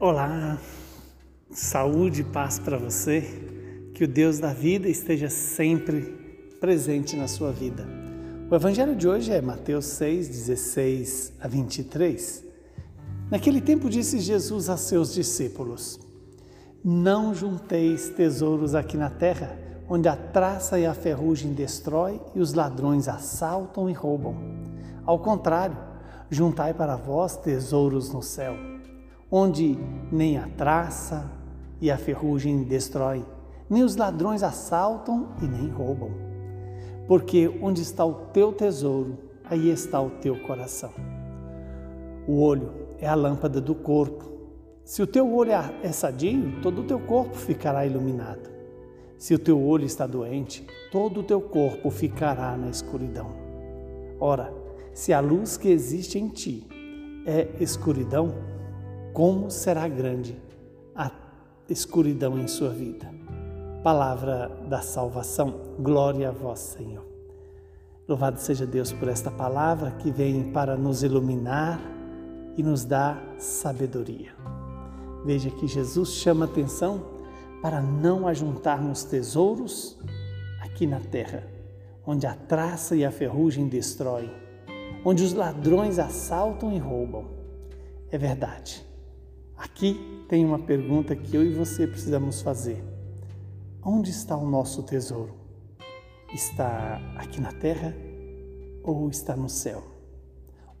Olá, 0.00 0.58
saúde 1.52 2.22
e 2.22 2.24
paz 2.24 2.58
para 2.58 2.76
você, 2.76 3.22
que 3.94 4.02
o 4.02 4.08
Deus 4.08 4.40
da 4.40 4.52
vida 4.52 4.88
esteja 4.88 5.30
sempre 5.30 6.02
presente 6.60 7.14
na 7.14 7.28
sua 7.28 7.52
vida. 7.52 7.86
O 8.50 8.54
evangelho 8.56 8.96
de 8.96 9.06
hoje 9.06 9.30
é 9.30 9.40
Mateus 9.40 9.84
6, 9.86 10.28
16 10.28 11.34
a 11.40 11.46
23. 11.46 12.44
Naquele 13.30 13.60
tempo 13.60 13.88
disse 13.88 14.18
Jesus 14.18 14.68
a 14.68 14.76
seus 14.76 15.14
discípulos: 15.14 16.00
Não 16.82 17.32
junteis 17.32 18.10
tesouros 18.10 18.74
aqui 18.74 18.96
na 18.96 19.10
terra, 19.10 19.56
onde 19.88 20.08
a 20.08 20.16
traça 20.16 20.76
e 20.76 20.84
a 20.84 20.92
ferrugem 20.92 21.52
destrói 21.52 22.20
e 22.34 22.40
os 22.40 22.52
ladrões 22.52 23.06
assaltam 23.06 23.88
e 23.88 23.92
roubam. 23.92 24.34
Ao 25.06 25.20
contrário, 25.20 25.78
juntai 26.28 26.74
para 26.74 26.96
vós 26.96 27.36
tesouros 27.36 28.12
no 28.12 28.20
céu 28.20 28.74
onde 29.36 29.76
nem 30.12 30.38
a 30.38 30.46
traça 30.46 31.28
e 31.80 31.90
a 31.90 31.98
ferrugem 31.98 32.62
destrói, 32.62 33.24
nem 33.68 33.82
os 33.82 33.96
ladrões 33.96 34.44
assaltam 34.44 35.30
e 35.42 35.44
nem 35.44 35.68
roubam. 35.68 36.12
Porque 37.08 37.48
onde 37.60 37.82
está 37.82 38.04
o 38.04 38.14
teu 38.32 38.52
tesouro, 38.52 39.18
aí 39.44 39.70
está 39.70 40.00
o 40.00 40.08
teu 40.08 40.38
coração. 40.42 40.92
O 42.28 42.40
olho 42.42 42.70
é 43.00 43.08
a 43.08 43.14
lâmpada 43.16 43.60
do 43.60 43.74
corpo. 43.74 44.24
Se 44.84 45.02
o 45.02 45.06
teu 45.06 45.34
olho 45.34 45.50
é 45.82 45.90
sadio, 45.90 46.60
todo 46.62 46.82
o 46.82 46.84
teu 46.84 47.00
corpo 47.00 47.34
ficará 47.34 47.84
iluminado. 47.84 48.48
Se 49.18 49.34
o 49.34 49.38
teu 49.38 49.60
olho 49.60 49.84
está 49.84 50.06
doente, 50.06 50.64
todo 50.92 51.20
o 51.20 51.24
teu 51.24 51.40
corpo 51.40 51.90
ficará 51.90 52.56
na 52.56 52.70
escuridão. 52.70 53.32
Ora, 54.20 54.54
se 54.92 55.12
a 55.12 55.18
luz 55.18 55.56
que 55.56 55.70
existe 55.70 56.20
em 56.20 56.28
ti 56.28 56.68
é 57.26 57.48
escuridão, 57.58 58.53
como 59.14 59.48
será 59.48 59.86
grande 59.86 60.36
a 60.94 61.08
escuridão 61.68 62.36
em 62.36 62.48
sua 62.48 62.70
vida. 62.70 63.08
Palavra 63.82 64.50
da 64.68 64.80
salvação, 64.80 65.54
glória 65.78 66.30
a 66.30 66.32
vós, 66.32 66.58
Senhor. 66.58 67.04
Louvado 68.08 68.40
seja 68.40 68.66
Deus 68.66 68.92
por 68.92 69.08
esta 69.08 69.30
palavra 69.30 69.92
que 69.92 70.10
vem 70.10 70.50
para 70.50 70.76
nos 70.76 71.04
iluminar 71.04 71.80
e 72.56 72.62
nos 72.62 72.84
dar 72.84 73.22
sabedoria. 73.38 74.34
Veja 75.24 75.48
que 75.48 75.68
Jesus 75.68 76.14
chama 76.14 76.46
atenção 76.46 77.06
para 77.62 77.80
não 77.80 78.26
ajuntarmos 78.26 79.04
tesouros 79.04 79.96
aqui 80.60 80.88
na 80.88 80.98
terra, 80.98 81.46
onde 82.04 82.26
a 82.26 82.34
traça 82.34 82.96
e 82.96 83.04
a 83.04 83.12
ferrugem 83.12 83.68
destroem, 83.68 84.30
onde 85.04 85.22
os 85.22 85.32
ladrões 85.32 86.00
assaltam 86.00 86.72
e 86.72 86.78
roubam. 86.78 87.26
É 88.10 88.18
verdade. 88.18 88.93
Aqui 89.56 90.24
tem 90.28 90.44
uma 90.44 90.58
pergunta 90.58 91.14
que 91.14 91.36
eu 91.36 91.44
e 91.44 91.54
você 91.54 91.86
precisamos 91.86 92.42
fazer. 92.42 92.82
Onde 93.82 94.10
está 94.10 94.36
o 94.36 94.48
nosso 94.48 94.82
tesouro? 94.82 95.34
Está 96.32 97.00
aqui 97.16 97.40
na 97.40 97.52
terra 97.52 97.94
ou 98.82 99.08
está 99.08 99.36
no 99.36 99.48
céu? 99.48 99.84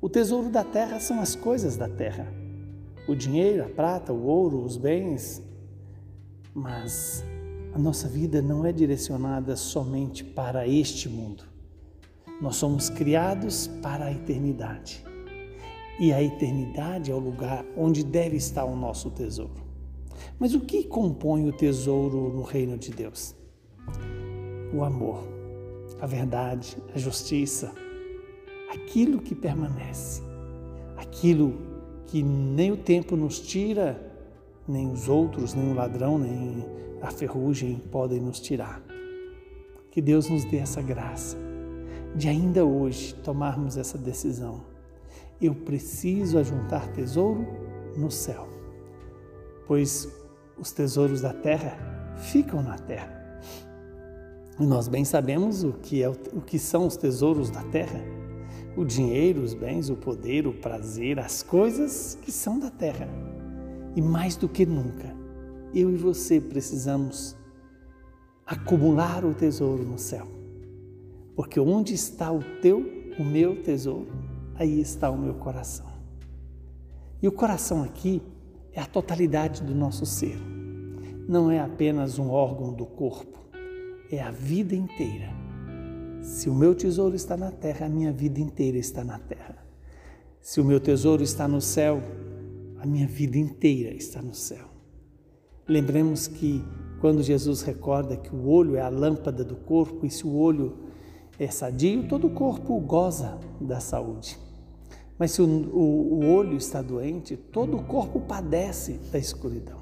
O 0.00 0.08
tesouro 0.08 0.50
da 0.50 0.64
terra 0.64 0.98
são 0.98 1.20
as 1.20 1.36
coisas 1.36 1.76
da 1.76 1.88
terra: 1.88 2.26
o 3.06 3.14
dinheiro, 3.14 3.64
a 3.64 3.68
prata, 3.68 4.12
o 4.12 4.26
ouro, 4.26 4.62
os 4.62 4.76
bens. 4.76 5.40
Mas 6.52 7.24
a 7.72 7.78
nossa 7.78 8.08
vida 8.08 8.42
não 8.42 8.64
é 8.64 8.72
direcionada 8.72 9.56
somente 9.56 10.24
para 10.24 10.66
este 10.66 11.08
mundo. 11.08 11.44
Nós 12.40 12.56
somos 12.56 12.90
criados 12.90 13.68
para 13.82 14.06
a 14.06 14.12
eternidade 14.12 15.04
e 15.98 16.12
a 16.12 16.22
eternidade 16.22 17.10
é 17.10 17.14
o 17.14 17.18
lugar 17.18 17.64
onde 17.76 18.04
deve 18.04 18.36
estar 18.36 18.64
o 18.64 18.76
nosso 18.76 19.10
tesouro. 19.10 19.62
Mas 20.38 20.54
o 20.54 20.60
que 20.60 20.84
compõe 20.84 21.48
o 21.48 21.52
tesouro 21.52 22.32
no 22.32 22.42
reino 22.42 22.76
de 22.76 22.90
Deus? 22.90 23.34
O 24.74 24.82
amor, 24.82 25.22
a 26.00 26.06
verdade, 26.06 26.76
a 26.94 26.98
justiça, 26.98 27.72
aquilo 28.72 29.20
que 29.20 29.34
permanece, 29.34 30.22
aquilo 30.96 31.54
que 32.06 32.22
nem 32.22 32.72
o 32.72 32.76
tempo 32.76 33.16
nos 33.16 33.40
tira, 33.40 34.12
nem 34.66 34.90
os 34.90 35.08
outros, 35.08 35.54
nem 35.54 35.70
o 35.70 35.74
ladrão, 35.74 36.18
nem 36.18 36.64
a 37.00 37.10
ferrugem 37.10 37.76
podem 37.90 38.20
nos 38.20 38.40
tirar. 38.40 38.82
Que 39.90 40.00
Deus 40.00 40.28
nos 40.28 40.44
dê 40.44 40.56
essa 40.56 40.82
graça 40.82 41.36
de 42.16 42.28
ainda 42.28 42.64
hoje 42.64 43.14
tomarmos 43.14 43.76
essa 43.76 43.98
decisão 43.98 44.73
eu 45.46 45.54
preciso 45.54 46.38
ajuntar 46.38 46.88
tesouro 46.92 47.46
no 47.96 48.10
céu, 48.10 48.48
pois 49.66 50.08
os 50.58 50.72
tesouros 50.72 51.20
da 51.20 51.32
terra 51.32 51.76
ficam 52.16 52.62
na 52.62 52.78
terra. 52.78 53.40
E 54.58 54.64
nós 54.64 54.86
bem 54.86 55.04
sabemos 55.04 55.64
o 55.64 55.72
que, 55.72 56.02
é, 56.02 56.08
o 56.08 56.40
que 56.40 56.58
são 56.58 56.86
os 56.86 56.96
tesouros 56.96 57.50
da 57.50 57.62
terra: 57.64 58.00
o 58.76 58.84
dinheiro, 58.84 59.42
os 59.42 59.52
bens, 59.52 59.90
o 59.90 59.96
poder, 59.96 60.46
o 60.46 60.52
prazer, 60.52 61.18
as 61.18 61.42
coisas 61.42 62.16
que 62.22 62.30
são 62.30 62.58
da 62.58 62.70
terra. 62.70 63.08
E 63.96 64.02
mais 64.02 64.36
do 64.36 64.48
que 64.48 64.64
nunca, 64.64 65.14
eu 65.74 65.90
e 65.90 65.96
você 65.96 66.40
precisamos 66.40 67.36
acumular 68.46 69.24
o 69.24 69.34
tesouro 69.34 69.84
no 69.84 69.98
céu. 69.98 70.26
Porque 71.34 71.58
onde 71.58 71.94
está 71.94 72.30
o 72.30 72.42
teu, 72.60 72.78
o 73.18 73.24
meu 73.24 73.62
tesouro, 73.62 74.23
aí 74.56 74.80
está 74.80 75.10
o 75.10 75.18
meu 75.18 75.34
coração. 75.34 75.86
E 77.22 77.28
o 77.28 77.32
coração 77.32 77.82
aqui 77.82 78.22
é 78.72 78.80
a 78.80 78.86
totalidade 78.86 79.62
do 79.62 79.74
nosso 79.74 80.04
ser. 80.04 80.38
Não 81.28 81.50
é 81.50 81.58
apenas 81.58 82.18
um 82.18 82.30
órgão 82.30 82.72
do 82.72 82.84
corpo, 82.84 83.38
é 84.10 84.20
a 84.20 84.30
vida 84.30 84.74
inteira. 84.74 85.30
Se 86.22 86.50
o 86.50 86.54
meu 86.54 86.74
tesouro 86.74 87.14
está 87.14 87.36
na 87.36 87.50
terra, 87.50 87.86
a 87.86 87.88
minha 87.88 88.12
vida 88.12 88.40
inteira 88.40 88.78
está 88.78 89.04
na 89.04 89.18
terra. 89.18 89.64
Se 90.40 90.60
o 90.60 90.64
meu 90.64 90.78
tesouro 90.78 91.22
está 91.22 91.48
no 91.48 91.60
céu, 91.60 92.02
a 92.78 92.86
minha 92.86 93.06
vida 93.06 93.38
inteira 93.38 93.94
está 93.94 94.20
no 94.20 94.34
céu. 94.34 94.66
Lembremos 95.66 96.26
que 96.26 96.62
quando 97.00 97.22
Jesus 97.22 97.62
recorda 97.62 98.16
que 98.16 98.34
o 98.34 98.46
olho 98.48 98.76
é 98.76 98.82
a 98.82 98.88
lâmpada 98.88 99.42
do 99.42 99.56
corpo, 99.56 100.04
e 100.04 100.10
se 100.10 100.26
o 100.26 100.34
olho 100.34 100.76
é 101.38 101.48
sadio, 101.48 102.08
todo 102.08 102.28
o 102.28 102.30
corpo 102.30 102.78
goza 102.80 103.38
da 103.60 103.80
saúde. 103.80 104.38
Mas 105.18 105.32
se 105.32 105.42
o, 105.42 105.46
o, 105.46 106.24
o 106.24 106.34
olho 106.34 106.56
está 106.56 106.82
doente, 106.82 107.36
todo 107.36 107.76
o 107.76 107.84
corpo 107.84 108.20
padece 108.20 108.94
da 109.12 109.18
escuridão. 109.18 109.78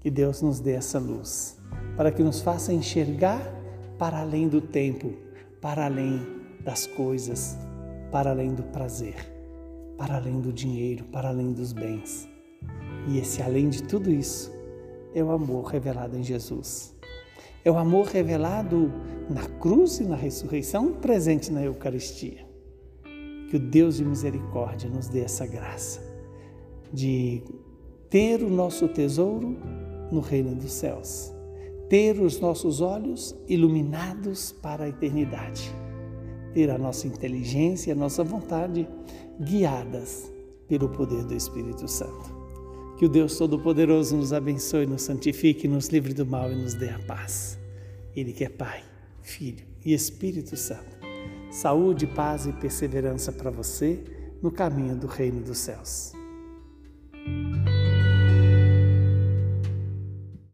Que 0.00 0.10
Deus 0.10 0.40
nos 0.42 0.60
dê 0.60 0.72
essa 0.72 0.98
luz, 0.98 1.58
para 1.96 2.10
que 2.10 2.22
nos 2.22 2.40
faça 2.40 2.72
enxergar 2.72 3.40
para 3.98 4.20
além 4.20 4.48
do 4.48 4.60
tempo, 4.60 5.12
para 5.60 5.86
além 5.86 6.20
das 6.64 6.86
coisas, 6.86 7.58
para 8.10 8.30
além 8.30 8.54
do 8.54 8.62
prazer, 8.62 9.16
para 9.96 10.16
além 10.16 10.40
do 10.40 10.52
dinheiro, 10.52 11.04
para 11.06 11.28
além 11.28 11.52
dos 11.52 11.72
bens. 11.72 12.28
E 13.08 13.18
esse 13.18 13.42
além 13.42 13.68
de 13.68 13.82
tudo 13.82 14.10
isso 14.10 14.52
é 15.14 15.22
o 15.22 15.30
amor 15.30 15.64
revelado 15.64 16.16
em 16.16 16.22
Jesus. 16.22 16.97
É 17.64 17.70
o 17.70 17.76
amor 17.76 18.06
revelado 18.06 18.92
na 19.28 19.46
cruz 19.58 19.98
e 20.00 20.04
na 20.04 20.16
ressurreição, 20.16 20.92
presente 20.92 21.52
na 21.52 21.62
Eucaristia. 21.62 22.46
Que 23.50 23.56
o 23.56 23.60
Deus 23.60 23.96
de 23.96 24.04
misericórdia 24.04 24.88
nos 24.88 25.08
dê 25.08 25.20
essa 25.20 25.46
graça 25.46 26.00
de 26.92 27.42
ter 28.08 28.42
o 28.42 28.48
nosso 28.48 28.88
tesouro 28.88 29.56
no 30.10 30.20
reino 30.20 30.54
dos 30.54 30.72
céus, 30.72 31.32
ter 31.88 32.18
os 32.20 32.40
nossos 32.40 32.80
olhos 32.80 33.34
iluminados 33.46 34.52
para 34.52 34.84
a 34.84 34.88
eternidade, 34.88 35.70
ter 36.54 36.70
a 36.70 36.78
nossa 36.78 37.06
inteligência 37.06 37.90
e 37.90 37.92
a 37.92 37.96
nossa 37.96 38.24
vontade 38.24 38.88
guiadas 39.40 40.32
pelo 40.66 40.88
poder 40.88 41.24
do 41.24 41.34
Espírito 41.34 41.86
Santo. 41.86 42.37
Que 42.98 43.06
o 43.06 43.08
Deus 43.08 43.38
Todo-Poderoso 43.38 44.16
nos 44.16 44.32
abençoe, 44.32 44.86
nos 44.86 45.02
santifique, 45.02 45.68
nos 45.68 45.88
livre 45.88 46.12
do 46.12 46.26
mal 46.26 46.50
e 46.50 46.56
nos 46.56 46.74
dê 46.74 46.90
a 46.90 46.98
paz. 46.98 47.58
Ele 48.14 48.32
que 48.32 48.44
é 48.44 48.48
Pai, 48.48 48.82
Filho 49.22 49.64
e 49.84 49.94
Espírito 49.94 50.56
Santo 50.56 50.98
Saúde, 51.50 52.06
paz 52.06 52.46
e 52.46 52.52
perseverança 52.52 53.32
para 53.32 53.50
você 53.50 53.98
no 54.42 54.50
caminho 54.50 54.94
do 54.94 55.06
reino 55.06 55.40
dos 55.40 55.58
céus. 55.58 56.17